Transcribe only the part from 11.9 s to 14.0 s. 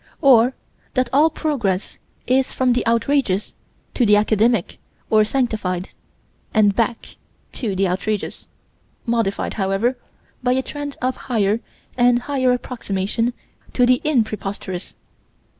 and higher approximation to